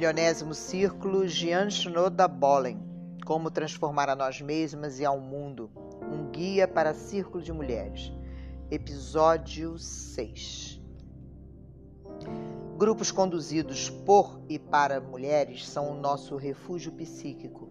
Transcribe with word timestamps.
milionésimo 0.00 0.54
círculo 0.54 1.28
Jian 1.28 1.68
Shinoda 1.68 2.26
Bolen, 2.26 2.80
Como 3.26 3.50
transformar 3.50 4.08
a 4.08 4.16
nós 4.16 4.40
mesmas 4.40 4.98
e 4.98 5.04
ao 5.04 5.20
mundo, 5.20 5.70
um 6.10 6.30
guia 6.30 6.66
para 6.66 6.94
círculo 6.94 7.44
de 7.44 7.52
mulheres, 7.52 8.10
episódio 8.70 9.76
6. 9.76 10.80
Grupos 12.78 13.12
conduzidos 13.12 13.90
por 13.90 14.40
e 14.48 14.58
para 14.58 15.02
mulheres 15.02 15.68
são 15.68 15.90
o 15.90 16.00
nosso 16.00 16.34
refúgio 16.34 16.92
psíquico, 16.92 17.68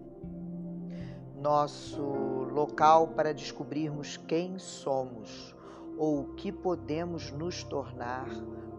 nosso 1.36 2.04
local 2.04 3.07
para 3.07 3.34
descobrirmos 3.34 4.18
quem 4.18 4.59
somos 4.59 5.55
ou 5.98 6.20
o 6.20 6.36
que 6.36 6.52
podemos 6.52 7.32
nos 7.32 7.64
tornar 7.64 8.30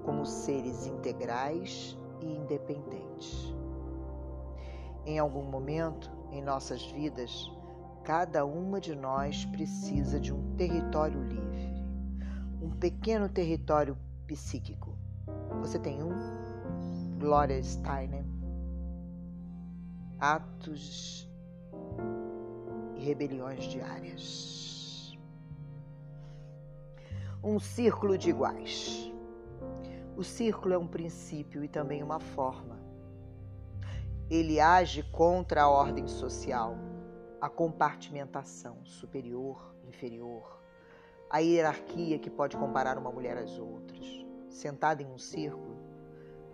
como 0.05 0.25
seres 0.25 0.87
integrais 0.87 1.99
e 2.21 2.27
independentes. 2.27 3.55
Em 5.07 5.19
algum 5.19 5.43
momento 5.43 6.11
em 6.31 6.43
nossas 6.43 6.85
vidas, 6.93 7.51
cada 8.05 8.45
uma 8.45 8.81
de 8.81 8.95
nós 8.95 9.45
precisa 9.47 10.21
de 10.21 10.33
um 10.33 10.55
território 10.57 11.23
livre, 11.23 11.75
um 12.63 12.71
pequeno 12.71 13.29
território 13.29 13.97
psíquico. 14.27 14.97
Você 15.61 15.79
tem 15.79 16.03
um? 16.03 16.11
Gloria 17.19 17.63
Steinem. 17.63 18.25
Atos 20.19 21.29
e 22.97 23.05
rebeliões 23.05 23.65
diárias. 23.65 25.19
Um 27.43 27.59
círculo 27.59 28.19
de 28.19 28.31
iguais. 28.31 29.00
O 30.21 30.23
círculo 30.23 30.75
é 30.75 30.79
um 30.79 30.87
princípio 30.87 31.65
e 31.65 31.67
também 31.67 32.03
uma 32.03 32.21
forma. 32.21 32.79
Ele 34.29 34.61
age 34.61 35.03
contra 35.05 35.63
a 35.63 35.69
ordem 35.71 36.07
social, 36.07 36.77
a 37.41 37.49
compartimentação 37.49 38.85
superior, 38.85 39.75
inferior, 39.89 40.61
a 41.31 41.39
hierarquia 41.39 42.19
que 42.19 42.29
pode 42.29 42.55
comparar 42.55 42.99
uma 42.99 43.11
mulher 43.11 43.39
às 43.39 43.59
outras. 43.59 44.07
Sentada 44.51 45.03
em 45.03 45.07
um 45.07 45.17
círculo, 45.17 45.79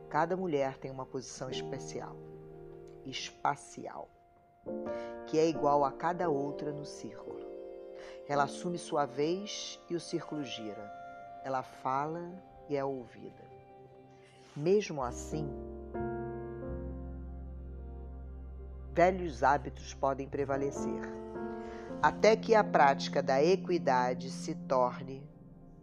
cada 0.09 0.37
mulher 0.37 0.79
tem 0.79 0.93
uma 0.93 1.05
posição 1.05 1.51
especial, 1.51 2.15
espacial, 3.05 4.09
que 5.27 5.41
é 5.41 5.49
igual 5.49 5.85
a 5.85 5.91
cada 5.91 6.29
outra 6.31 6.71
no 6.71 6.85
círculo. 6.85 7.45
Ela 8.29 8.45
assume 8.45 8.79
sua 8.79 9.07
vez 9.07 9.81
e 9.91 9.97
o 9.97 10.01
círculo 10.01 10.45
gira. 10.45 10.89
Ela 11.43 11.65
fala 11.65 12.33
e 12.69 12.77
é 12.77 12.85
ouvida. 12.85 13.56
Mesmo 14.57 15.03
assim, 15.03 15.47
velhos 18.95 19.43
hábitos 19.43 19.93
podem 19.93 20.27
prevalecer, 20.27 21.03
até 22.01 22.35
que 22.35 22.55
a 22.55 22.65
prática 22.65 23.23
da 23.23 23.45
equidade 23.45 24.31
se 24.31 24.55
torne 24.55 25.23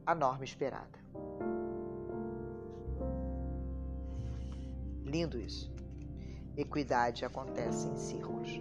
a 0.03 0.15
norma 0.15 0.43
esperada. 0.43 0.97
Lindo 5.05 5.39
isso. 5.39 5.71
Equidade 6.57 7.23
acontece 7.23 7.87
em 7.87 7.95
círculos. 7.95 8.59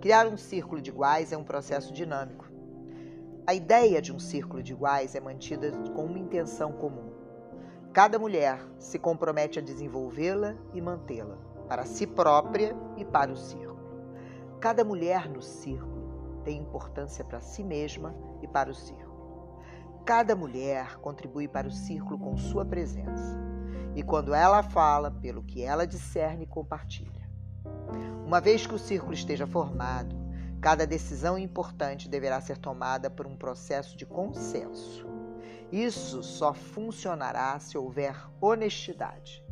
Criar 0.00 0.26
um 0.26 0.36
círculo 0.36 0.82
de 0.82 0.90
iguais 0.90 1.32
é 1.32 1.36
um 1.36 1.44
processo 1.44 1.92
dinâmico. 1.92 2.50
A 3.46 3.54
ideia 3.54 4.02
de 4.02 4.12
um 4.12 4.18
círculo 4.18 4.60
de 4.64 4.72
iguais 4.72 5.14
é 5.14 5.20
mantida 5.20 5.70
com 5.94 6.06
uma 6.06 6.18
intenção 6.18 6.72
comum 6.72 7.11
Cada 7.92 8.18
mulher 8.18 8.58
se 8.78 8.98
compromete 8.98 9.58
a 9.58 9.62
desenvolvê-la 9.62 10.54
e 10.72 10.80
mantê-la, 10.80 11.36
para 11.68 11.84
si 11.84 12.06
própria 12.06 12.74
e 12.96 13.04
para 13.04 13.30
o 13.30 13.36
círculo. 13.36 13.76
Cada 14.58 14.82
mulher 14.82 15.28
no 15.28 15.42
círculo 15.42 16.40
tem 16.42 16.58
importância 16.58 17.22
para 17.22 17.38
si 17.38 17.62
mesma 17.62 18.14
e 18.40 18.48
para 18.48 18.70
o 18.70 18.74
círculo. 18.74 19.60
Cada 20.06 20.34
mulher 20.34 20.96
contribui 21.00 21.46
para 21.46 21.68
o 21.68 21.70
círculo 21.70 22.18
com 22.18 22.34
sua 22.34 22.64
presença, 22.64 23.38
e 23.94 24.02
quando 24.02 24.32
ela 24.32 24.62
fala, 24.62 25.10
pelo 25.10 25.42
que 25.42 25.62
ela 25.62 25.86
discerne 25.86 26.44
e 26.44 26.48
compartilha. 26.48 27.28
Uma 28.24 28.40
vez 28.40 28.66
que 28.66 28.74
o 28.74 28.78
círculo 28.78 29.12
esteja 29.12 29.46
formado, 29.46 30.16
cada 30.62 30.86
decisão 30.86 31.36
importante 31.36 32.08
deverá 32.08 32.40
ser 32.40 32.56
tomada 32.56 33.10
por 33.10 33.26
um 33.26 33.36
processo 33.36 33.94
de 33.98 34.06
consenso 34.06 35.11
isso 35.72 36.22
só 36.22 36.52
funcionará 36.52 37.58
se 37.58 37.78
houver 37.78 38.14
honestidade. 38.38 39.42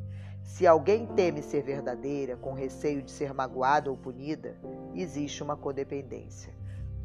Se 0.43 0.67
alguém 0.67 1.07
teme 1.07 1.41
ser 1.41 1.63
verdadeira, 1.63 2.37
com 2.37 2.53
receio 2.53 3.01
de 3.01 3.11
ser 3.11 3.33
magoada 3.33 3.91
ou 3.91 3.97
punida, 3.97 4.61
existe 4.95 5.43
uma 5.43 5.57
codependência. 5.57 6.53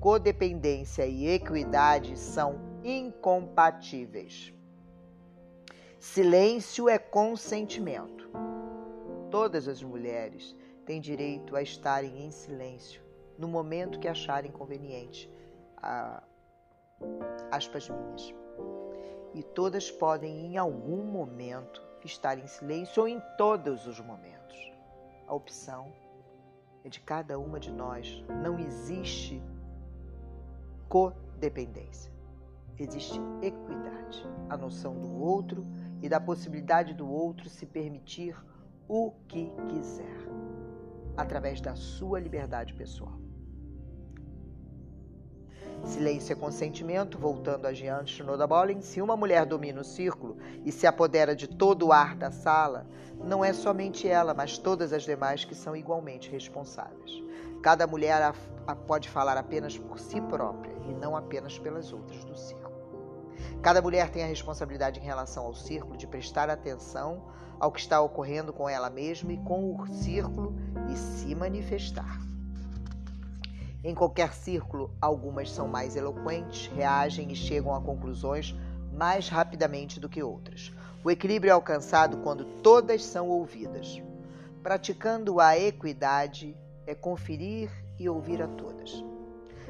Codependência 0.02 1.06
e 1.06 1.28
equidade 1.28 2.20
são 2.20 2.60
incompatíveis. 2.84 4.54
Silêncio 5.98 6.90
é 6.90 7.00
consentimento. 7.00 8.30
Todas 9.32 9.70
as 9.70 9.82
mulheres 9.82 10.54
têm 10.86 11.00
direito 11.00 11.56
a 11.56 11.62
estarem 11.62 12.26
em 12.26 12.32
silêncio 12.32 13.02
no 13.38 13.48
momento 13.48 13.98
que 13.98 14.10
acharem 14.10 14.52
conveniente. 14.52 15.32
Ah, 15.78 16.22
aspas 17.52 17.90
minhas 17.90 18.34
e 19.36 19.44
todas 19.44 19.92
podem 19.92 20.46
em 20.46 20.58
algum 20.58 21.04
momento 21.04 21.84
estar 22.06 22.40
em 22.40 22.48
silêncio 22.48 23.02
ou 23.02 23.08
em 23.08 23.22
todos 23.38 23.86
os 23.86 24.00
momentos. 24.00 24.72
A 25.28 25.36
opção 25.36 25.92
é 26.86 26.90
de 26.90 27.02
cada 27.02 27.38
uma 27.38 27.60
de 27.60 27.70
nós. 27.70 28.24
Não 28.42 28.58
existe 28.58 29.44
codependência. 30.88 32.14
Existe 32.80 33.20
equidade, 33.42 34.26
a 34.50 34.56
noção 34.56 34.98
do 34.98 35.22
outro 35.22 35.68
e 36.02 36.08
da 36.08 36.20
possibilidade 36.20 36.94
do 36.94 37.10
outro 37.10 37.50
se 37.50 37.66
permitir 37.66 38.38
o 38.88 39.12
que 39.28 39.52
quiser, 39.68 40.18
através 41.18 41.60
da 41.60 41.76
sua 41.76 42.20
liberdade 42.20 42.74
pessoal. 42.74 43.25
Silêncio 45.84 46.34
é 46.34 46.36
consentimento, 46.36 47.18
voltando 47.18 47.66
a 47.66 47.74
Jean 47.74 48.06
Shinoda 48.06 48.48
Bolling, 48.48 48.82
se 48.82 49.02
uma 49.02 49.16
mulher 49.16 49.46
domina 49.46 49.82
o 49.82 49.84
círculo 49.84 50.38
e 50.64 50.72
se 50.72 50.88
apodera 50.88 51.36
de 51.36 51.48
todo 51.48 51.88
o 51.88 51.92
ar 51.92 52.16
da 52.16 52.32
sala, 52.32 52.88
não 53.24 53.44
é 53.44 53.54
somente 53.54 54.08
ela, 54.08 54.34
mas 54.34 54.58
todas 54.58 54.94
as 54.94 55.04
demais 55.04 55.46
que 55.46 55.56
são 55.56 55.76
igualmente 55.76 56.30
responsáveis. 56.30 57.24
Cada 57.62 57.88
mulher 57.88 58.22
a, 58.22 58.34
a 58.68 58.76
pode 58.76 59.10
falar 59.10 59.38
apenas 59.38 59.78
por 59.78 60.00
si 60.00 60.20
própria 60.22 60.74
e 60.88 60.94
não 60.94 61.16
apenas 61.16 61.58
pelas 61.58 61.94
outras 61.94 62.24
do 62.24 62.38
círculo. 62.38 62.76
Cada 63.62 63.82
mulher 63.82 64.10
tem 64.10 64.24
a 64.24 64.28
responsabilidade 64.28 65.00
em 65.00 65.04
relação 65.04 65.46
ao 65.46 65.54
círculo 65.54 65.98
de 65.98 66.08
prestar 66.08 66.50
atenção 66.50 67.24
ao 67.60 67.72
que 67.72 67.80
está 67.80 68.02
ocorrendo 68.02 68.52
com 68.52 68.68
ela 68.68 68.90
mesma 68.90 69.34
e 69.34 69.38
com 69.38 69.76
o 69.76 69.88
círculo 69.88 70.56
e 70.92 70.96
se 70.96 71.34
manifestar. 71.34 72.25
Em 73.86 73.94
qualquer 73.94 74.34
círculo, 74.34 74.90
algumas 75.00 75.52
são 75.52 75.68
mais 75.68 75.96
eloquentes, 75.96 76.66
reagem 76.76 77.32
e 77.32 77.36
chegam 77.36 77.72
a 77.72 77.80
conclusões 77.80 78.56
mais 78.92 79.30
rapidamente 79.30 80.00
do 80.00 80.10
que 80.10 80.24
outras. 80.24 80.74
O 81.04 81.12
equilíbrio 81.12 81.52
é 81.52 81.54
alcançado 81.54 82.18
quando 82.24 82.46
todas 82.64 83.06
são 83.06 83.30
ouvidas. 83.30 84.02
Praticando 84.64 85.40
a 85.40 85.56
equidade 85.56 86.58
é 86.88 86.96
conferir 86.96 87.70
e 88.00 88.10
ouvir 88.10 88.42
a 88.42 88.48
todas. 88.48 89.06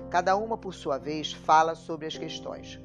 Cada 0.10 0.38
uma, 0.38 0.58
por 0.58 0.74
sua 0.74 0.98
vez, 0.98 1.34
fala 1.34 1.76
sobre 1.76 2.08
as 2.08 2.18
questões. 2.18 2.80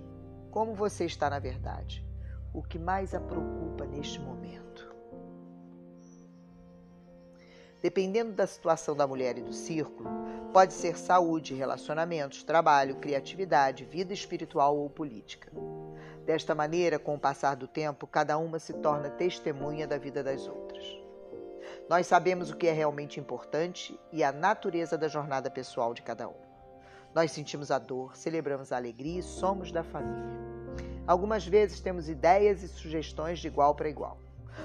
Como 0.51 0.75
você 0.75 1.05
está 1.05 1.31
na 1.31 1.39
verdade? 1.39 2.05
O 2.53 2.61
que 2.61 2.77
mais 2.77 3.15
a 3.15 3.21
preocupa 3.21 3.85
neste 3.85 4.19
momento? 4.19 4.70
Dependendo 7.83 8.33
da 8.33 8.47
situação 8.47 8.95
da 8.95 9.07
mulher 9.07 9.39
e 9.39 9.43
do 9.43 9.55
círculo, 9.55 10.11
pode 10.53 10.75
ser 10.75 10.99
saúde, 10.99 11.55
relacionamentos, 11.55 12.43
trabalho, 12.43 12.97
criatividade, 12.97 13.85
vida 13.85 14.13
espiritual 14.13 14.77
ou 14.77 14.91
política. 14.91 15.51
Desta 16.27 16.55
maneira, 16.55 16.99
com 16.99 17.15
o 17.15 17.19
passar 17.19 17.57
do 17.57 17.67
tempo, 17.67 18.07
cada 18.07 18.37
uma 18.37 18.59
se 18.59 18.75
torna 18.75 19.09
testemunha 19.09 19.87
da 19.87 19.97
vida 19.97 20.23
das 20.23 20.47
outras. 20.47 20.85
Nós 21.89 22.07
sabemos 22.07 22.51
o 22.51 22.57
que 22.57 22.67
é 22.67 22.73
realmente 22.73 23.19
importante 23.19 23.99
e 24.13 24.23
a 24.23 24.31
natureza 24.31 24.99
da 24.99 25.09
jornada 25.09 25.51
pessoal 25.51 25.95
de 25.95 26.03
cada 26.03 26.29
um. 26.29 26.35
Nós 27.15 27.33
sentimos 27.33 27.71
a 27.71 27.79
dor, 27.79 28.15
celebramos 28.15 28.73
a 28.73 28.77
alegria 28.77 29.21
e 29.21 29.23
somos 29.23 29.73
da 29.73 29.83
família. 29.83 30.39
Algumas 31.07 31.47
vezes 31.47 31.81
temos 31.81 32.09
ideias 32.09 32.63
e 32.63 32.69
sugestões 32.69 33.39
de 33.39 33.49
igual 33.49 33.75
para 33.75 33.89
igual 33.89 34.19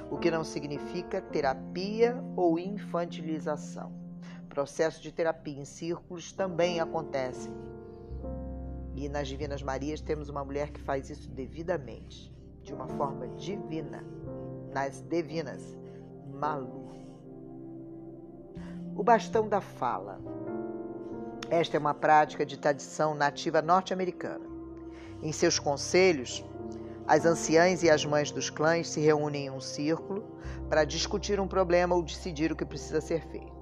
o 0.09 0.17
que 0.17 0.31
não 0.31 0.43
significa 0.43 1.21
terapia 1.21 2.21
ou 2.35 2.57
infantilização. 2.59 3.91
Processo 4.49 5.01
de 5.01 5.11
terapia 5.11 5.59
em 5.59 5.65
círculos 5.65 6.31
também 6.31 6.79
acontece. 6.79 7.49
E 8.95 9.09
nas 9.09 9.27
Divinas 9.27 9.61
Marias 9.61 9.99
temos 9.99 10.29
uma 10.29 10.45
mulher 10.45 10.71
que 10.71 10.79
faz 10.79 11.09
isso 11.09 11.29
devidamente, 11.29 12.33
de 12.63 12.73
uma 12.73 12.87
forma 12.87 13.27
divina. 13.35 14.01
Nas 14.71 15.01
Divinas, 15.01 15.77
Malu. 16.33 16.85
O 18.95 19.03
bastão 19.03 19.49
da 19.49 19.59
fala. 19.59 20.21
Esta 21.49 21.75
é 21.75 21.79
uma 21.79 21.93
prática 21.93 22.45
de 22.45 22.57
tradição 22.57 23.13
nativa 23.13 23.61
norte-americana. 23.61 24.45
Em 25.21 25.33
seus 25.33 25.59
conselhos, 25.59 26.45
as 27.07 27.23
anciãs 27.25 27.83
e 27.83 27.89
as 27.89 28.03
mães 28.03 28.31
dos 28.31 28.49
clãs 28.49 28.89
se 28.89 28.99
reúnem 28.99 29.45
em 29.45 29.51
um 29.51 29.61
círculo 29.61 30.23
para 30.67 30.83
discutir 30.83 31.39
um 31.39 31.47
problema 31.47 31.93
ou 31.93 32.01
decidir 32.01 32.51
o 32.51 32.55
que 32.55 32.65
precisa 32.65 32.99
ser 32.99 33.21
feito. 33.27 33.53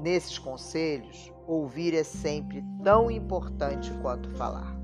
Nesses 0.00 0.38
conselhos, 0.38 1.32
ouvir 1.46 1.94
é 1.94 2.02
sempre 2.02 2.64
tão 2.82 3.10
importante 3.10 3.92
quanto 4.02 4.28
falar. 4.30 4.76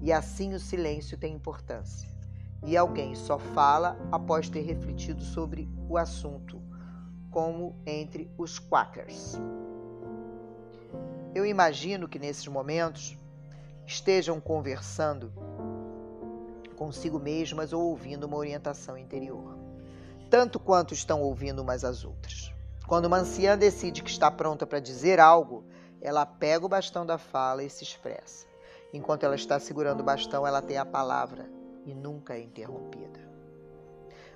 E 0.00 0.12
assim 0.12 0.54
o 0.54 0.60
silêncio 0.60 1.18
tem 1.18 1.34
importância. 1.34 2.08
E 2.64 2.76
alguém 2.76 3.14
só 3.14 3.38
fala 3.38 3.98
após 4.10 4.48
ter 4.48 4.62
refletido 4.62 5.22
sobre 5.22 5.68
o 5.88 5.98
assunto, 5.98 6.62
como 7.30 7.76
entre 7.84 8.30
os 8.38 8.58
Quakers. 8.58 9.38
Eu 11.34 11.44
imagino 11.44 12.08
que 12.08 12.18
nesses 12.18 12.48
momentos 12.48 13.18
estejam 13.86 14.40
conversando 14.40 15.32
consigo 16.78 17.18
mesmas 17.18 17.72
ou 17.72 17.82
ouvindo 17.82 18.24
uma 18.24 18.36
orientação 18.36 18.96
interior, 18.96 19.58
tanto 20.30 20.60
quanto 20.60 20.94
estão 20.94 21.20
ouvindo 21.20 21.60
umas 21.60 21.84
às 21.84 22.04
outras. 22.04 22.54
Quando 22.86 23.06
uma 23.06 23.18
anciã 23.18 23.58
decide 23.58 24.02
que 24.02 24.10
está 24.10 24.30
pronta 24.30 24.64
para 24.64 24.78
dizer 24.78 25.18
algo, 25.18 25.64
ela 26.00 26.24
pega 26.24 26.64
o 26.64 26.68
bastão 26.68 27.04
da 27.04 27.18
fala 27.18 27.64
e 27.64 27.68
se 27.68 27.82
expressa. 27.82 28.46
Enquanto 28.94 29.24
ela 29.24 29.34
está 29.34 29.58
segurando 29.58 30.00
o 30.00 30.04
bastão, 30.04 30.46
ela 30.46 30.62
tem 30.62 30.78
a 30.78 30.86
palavra 30.86 31.50
e 31.84 31.92
nunca 31.92 32.34
é 32.34 32.40
interrompida. 32.40 33.28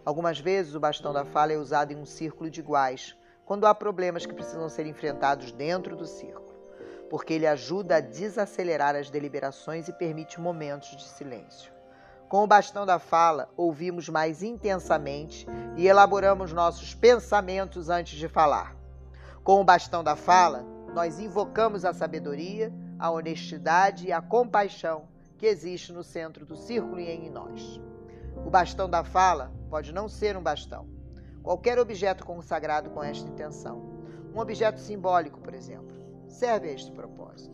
Algumas 0.05 0.41
vezes 0.41 0.75
o 0.75 0.81
bastão 0.81 1.13
da 1.13 1.25
fala 1.25 1.53
é 1.53 1.57
usado 1.57 1.93
em 1.93 1.97
um 1.97 2.05
círculo 2.05 2.51
de 2.51 2.59
iguais, 2.59 3.17
quando 3.47 3.67
há 3.67 3.75
problemas 3.75 4.27
que 4.27 4.35
precisam 4.35 4.69
ser 4.69 4.87
enfrentados 4.87 5.53
dentro 5.53 5.97
do 5.97 6.07
círculo, 6.07 6.53
porque 7.09 7.35
ele 7.35 7.47
ajuda 7.47 7.97
a 7.97 8.01
desacelerar 8.01 8.97
as 8.97 9.11
deliberações 9.11 9.87
e 9.87 9.93
permite 9.93 10.41
momentos 10.41 10.91
de 10.97 11.05
silêncio. 11.05 11.73
Com 12.33 12.45
o 12.45 12.47
bastão 12.47 12.87
da 12.87 12.99
fala, 12.99 13.51
ouvimos 13.59 14.09
mais 14.09 14.43
intensamente 14.43 15.47
e 15.77 15.87
elaboramos 15.87 16.51
nossos 16.51 16.95
pensamentos 16.95 17.91
antes 17.91 18.19
de 18.19 18.27
falar. 18.27 18.75
Com 19.45 19.61
o 19.61 19.65
bastão 19.65 20.03
da 20.03 20.17
fala, 20.17 20.65
nós 20.95 21.21
invocamos 21.21 21.85
a 21.85 21.93
sabedoria, 21.93 22.73
a 22.99 23.11
honestidade 23.11 24.07
e 24.07 24.13
a 24.13 24.23
compaixão 24.23 25.09
que 25.37 25.45
existe 25.45 25.93
no 25.93 26.03
centro 26.03 26.47
do 26.47 26.57
círculo 26.57 26.99
e 26.99 27.11
em 27.11 27.29
nós. 27.29 27.79
O 28.47 28.49
bastão 28.49 28.89
da 28.89 29.05
fala 29.05 29.53
pode 29.69 29.93
não 29.93 30.09
ser 30.09 30.35
um 30.35 30.43
bastão. 30.43 30.89
Qualquer 31.43 31.79
objeto 31.79 32.25
consagrado 32.25 32.89
com 32.89 33.05
esta 33.05 33.29
intenção. 33.29 33.83
Um 34.35 34.41
objeto 34.41 34.81
simbólico, 34.81 35.39
por 35.39 35.53
exemplo, 35.53 35.95
serve 36.29 36.71
a 36.71 36.73
este 36.73 36.93
propósito. 36.93 37.53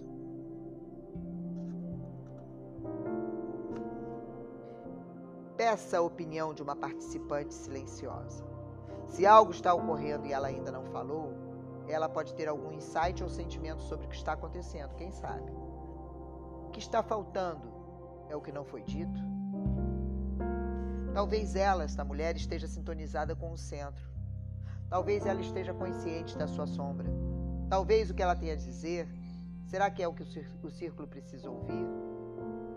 Peça 5.59 5.99
a 5.99 6.03
opinião 6.03 6.55
de 6.55 6.63
uma 6.63 6.77
participante 6.77 7.53
silenciosa. 7.53 8.45
Se 9.09 9.27
algo 9.27 9.51
está 9.51 9.75
ocorrendo 9.75 10.25
e 10.25 10.33
ela 10.33 10.47
ainda 10.47 10.71
não 10.71 10.85
falou, 10.85 11.33
ela 11.89 12.09
pode 12.09 12.33
ter 12.37 12.47
algum 12.47 12.71
insight 12.71 13.25
ou 13.25 13.29
sentimento 13.29 13.83
sobre 13.83 14.07
o 14.07 14.09
que 14.09 14.15
está 14.15 14.35
acontecendo, 14.35 14.95
quem 14.95 15.11
sabe? 15.11 15.51
O 16.65 16.71
que 16.71 16.79
está 16.79 17.03
faltando 17.03 17.73
é 18.29 18.37
o 18.37 18.41
que 18.41 18.53
não 18.53 18.65
foi 18.65 18.85
dito? 18.85 19.21
Talvez 21.13 21.57
ela, 21.57 21.83
esta 21.83 22.05
mulher, 22.05 22.37
esteja 22.37 22.69
sintonizada 22.69 23.35
com 23.35 23.51
o 23.51 23.59
centro. 23.59 24.09
Talvez 24.89 25.27
ela 25.27 25.41
esteja 25.41 25.75
consciente 25.75 26.39
da 26.39 26.47
sua 26.47 26.69
sombra. 26.69 27.11
Talvez 27.69 28.11
o 28.11 28.15
que 28.15 28.23
ela 28.23 28.37
tem 28.37 28.53
a 28.53 28.55
dizer, 28.57 29.09
será 29.67 29.91
que 29.91 30.05
é 30.05 30.07
o 30.07 30.15
que 30.15 30.23
o 30.23 30.71
círculo 30.71 31.09
precisa 31.09 31.51
ouvir? 31.51 31.85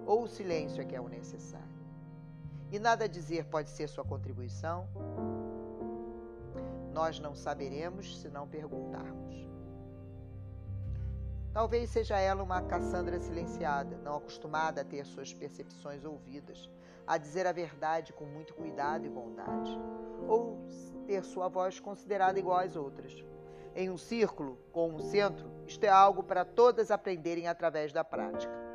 Ou 0.08 0.24
o 0.24 0.28
silêncio 0.28 0.82
é 0.82 0.86
que 0.86 0.96
é 0.96 1.00
o 1.00 1.08
necessário? 1.08 1.81
E 2.72 2.80
nada 2.80 3.08
dizer 3.08 3.46
pode 3.46 3.70
ser 3.70 3.88
sua 3.90 4.06
contribuição? 4.06 4.88
Nós 6.94 7.20
não 7.20 7.36
saberemos 7.36 8.22
se 8.22 8.30
não 8.30 8.48
perguntarmos. 8.48 9.50
Talvez 11.54 11.90
seja 11.90 12.18
ela 12.18 12.42
uma 12.42 12.62
Cassandra 12.62 13.20
silenciada, 13.20 13.98
não 13.98 14.16
acostumada 14.16 14.82
a 14.82 14.86
ter 14.86 15.06
suas 15.06 15.34
percepções 15.34 16.06
ouvidas, 16.06 16.70
a 17.06 17.18
dizer 17.18 17.46
a 17.46 17.52
verdade 17.52 18.14
com 18.14 18.26
muito 18.26 18.54
cuidado 18.54 19.06
e 19.06 19.10
bondade, 19.10 19.78
ou 20.30 20.66
ter 21.06 21.26
sua 21.26 21.50
voz 21.50 21.78
considerada 21.78 22.40
igual 22.40 22.60
às 22.60 22.78
outras. 22.78 23.14
Em 23.76 23.90
um 23.90 23.98
círculo, 23.98 24.58
com 24.72 24.94
um 24.94 25.00
centro, 25.00 25.52
isto 25.68 25.84
é 25.84 25.90
algo 25.90 26.24
para 26.24 26.46
todas 26.46 26.90
aprenderem 26.90 27.50
através 27.50 27.92
da 27.92 28.04
prática. 28.04 28.71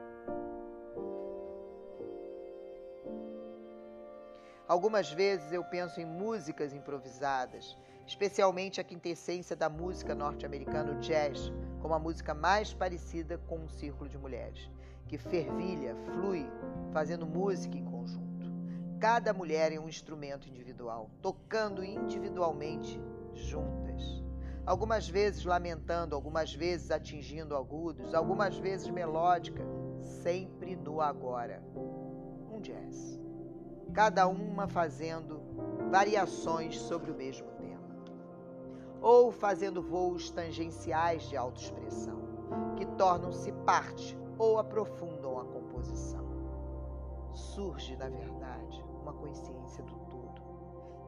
Algumas 4.68 5.12
vezes 5.12 5.52
eu 5.52 5.62
penso 5.62 6.00
em 6.00 6.04
músicas 6.04 6.72
improvisadas, 6.74 7.78
especialmente 8.04 8.80
a 8.80 8.84
quintessência 8.84 9.54
da 9.54 9.68
música 9.68 10.12
norte-americana, 10.12 10.96
jazz, 10.96 11.52
como 11.80 11.94
a 11.94 12.00
música 12.00 12.34
mais 12.34 12.74
parecida 12.74 13.38
com 13.46 13.58
um 13.58 13.68
círculo 13.68 14.10
de 14.10 14.18
mulheres, 14.18 14.68
que 15.06 15.16
fervilha, 15.16 15.94
flui, 16.06 16.50
fazendo 16.92 17.24
música 17.24 17.78
em 17.78 17.84
conjunto. 17.84 18.50
Cada 18.98 19.32
mulher 19.32 19.72
é 19.72 19.78
um 19.78 19.88
instrumento 19.88 20.48
individual, 20.48 21.10
tocando 21.22 21.84
individualmente 21.84 23.00
juntas. 23.34 24.24
Algumas 24.66 25.08
vezes 25.08 25.44
lamentando, 25.44 26.16
algumas 26.16 26.52
vezes 26.52 26.90
atingindo 26.90 27.54
agudos, 27.54 28.12
algumas 28.12 28.58
vezes 28.58 28.90
melódica, 28.90 29.62
sempre 30.00 30.74
no 30.74 31.00
agora. 31.00 31.62
Um 32.50 32.60
jazz 32.60 33.25
cada 33.92 34.26
uma 34.26 34.66
fazendo 34.66 35.40
variações 35.90 36.78
sobre 36.78 37.10
o 37.10 37.14
mesmo 37.14 37.48
tema, 37.58 37.96
ou 39.00 39.30
fazendo 39.30 39.82
voos 39.82 40.30
tangenciais 40.30 41.22
de 41.28 41.36
autoexpressão, 41.36 42.20
que 42.76 42.86
tornam-se 42.86 43.52
parte 43.64 44.18
ou 44.38 44.58
aprofundam 44.58 45.38
a 45.38 45.44
composição. 45.44 46.24
Surge, 47.32 47.96
na 47.96 48.08
verdade, 48.08 48.84
uma 49.02 49.12
consciência 49.12 49.82
do 49.84 49.94
todo, 50.10 50.42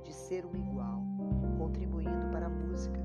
de 0.02 0.12
ser 0.12 0.44
um 0.46 0.54
igual, 0.54 1.02
contribuindo 1.58 2.30
para 2.30 2.46
a 2.46 2.50
música. 2.50 3.00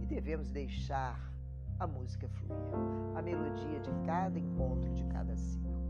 E 0.00 0.06
devemos 0.06 0.50
deixar 0.50 1.32
a 1.78 1.86
música 1.86 2.28
fluir, 2.28 2.54
a 3.16 3.22
melodia 3.22 3.80
de 3.80 3.90
cada 4.04 4.38
encontro, 4.38 4.90
de 4.92 5.04
cada 5.06 5.36
símbolo. 5.36 5.83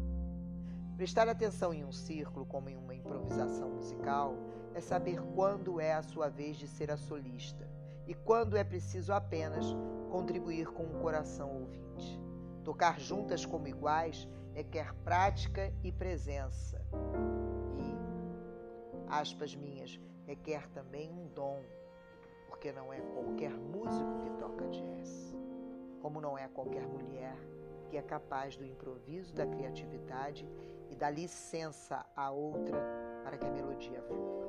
Prestar 0.96 1.28
atenção 1.28 1.74
em 1.74 1.84
um 1.84 1.90
círculo 1.90 2.46
como 2.46 2.68
em 2.68 2.76
uma 2.76 2.94
improvisação 2.94 3.68
musical 3.68 4.36
é 4.74 4.80
saber 4.80 5.20
quando 5.34 5.80
é 5.80 5.92
a 5.92 6.02
sua 6.02 6.28
vez 6.28 6.56
de 6.56 6.68
ser 6.68 6.88
a 6.88 6.96
solista 6.96 7.68
e 8.06 8.14
quando 8.14 8.56
é 8.56 8.62
preciso 8.62 9.12
apenas 9.12 9.66
contribuir 10.10 10.68
com 10.68 10.84
o 10.84 11.00
coração 11.00 11.50
ouvinte. 11.50 12.20
Tocar 12.62 13.00
juntas 13.00 13.44
como 13.44 13.66
iguais 13.66 14.28
requer 14.52 14.94
prática 15.02 15.72
e 15.82 15.90
presença. 15.90 16.80
E, 17.76 19.08
aspas 19.08 19.54
minhas, 19.56 20.00
requer 20.24 20.68
também 20.68 21.10
um 21.10 21.26
dom, 21.26 21.60
porque 22.48 22.70
não 22.70 22.92
é 22.92 23.00
qualquer 23.00 23.52
músico 23.52 24.18
que 24.20 24.30
toca 24.38 24.68
jazz, 24.68 25.34
como 26.00 26.20
não 26.20 26.38
é 26.38 26.46
qualquer 26.46 26.86
mulher 26.86 27.36
que 27.94 27.98
é 27.98 28.02
capaz 28.02 28.56
do 28.56 28.64
improviso, 28.64 29.32
da 29.32 29.46
criatividade 29.46 30.44
e 30.90 30.96
dá 30.96 31.08
licença 31.08 32.04
à 32.16 32.28
outra 32.28 32.76
para 33.22 33.38
que 33.38 33.46
a 33.46 33.50
melodia 33.52 34.02
flua. 34.02 34.42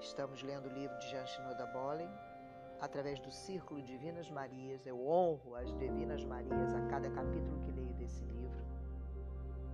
Estamos 0.00 0.42
lendo 0.42 0.70
o 0.70 0.72
livro 0.72 0.98
de 1.00 1.10
Jean 1.10 1.26
Shinoda 1.26 1.66
Bolen. 1.66 2.08
Através 2.80 3.20
do 3.20 3.30
Círculo 3.30 3.82
Divinas 3.82 4.30
Marias, 4.30 4.86
eu 4.86 5.06
honro 5.06 5.54
as 5.54 5.70
Divinas 5.76 6.24
Marias 6.24 6.72
a 6.72 6.80
cada 6.86 7.10
capítulo 7.10 7.60
que 7.60 7.70
leio 7.70 7.92
desse 7.92 8.24
livro. 8.24 8.64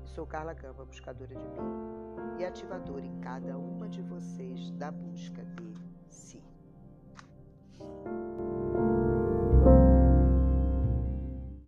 Sou 0.07 0.27
Carla 0.27 0.57
Campa, 0.57 0.85
buscadora 0.85 1.37
de 1.37 1.47
mim 1.51 2.41
e 2.41 2.45
ativadora 2.45 3.07
em 3.07 3.21
cada 3.21 3.57
uma 3.57 3.89
de 3.89 4.03
vocês 4.03 4.73
da 4.73 4.91
busca 4.91 5.45
dele. 5.45 5.80